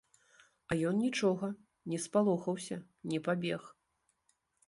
А 0.69 0.77
ён 0.91 0.95
нічога, 1.07 1.49
не 1.93 1.99
спалохаўся, 2.07 2.77
не 3.11 3.19
пабег. 3.27 3.61